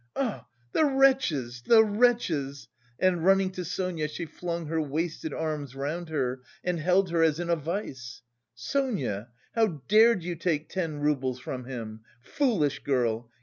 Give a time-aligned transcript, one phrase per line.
[0.15, 2.67] Ah, the wretches, the wretches!"
[2.97, 7.39] And running to Sonia she flung her wasted arms round her and held her as
[7.39, 8.23] in a vise.
[8.55, 9.27] "Sonia!
[9.53, 11.99] how dared you take ten roubles from him?
[12.19, 13.29] Foolish girl!